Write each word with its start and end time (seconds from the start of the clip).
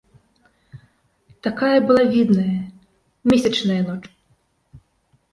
Такая 1.47 1.79
была 1.89 2.03
відная, 2.13 2.55
месячная 3.33 3.77
ноч. 3.91 3.99